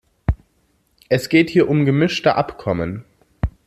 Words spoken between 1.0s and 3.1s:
Es geht hier um gemischte Abkommen.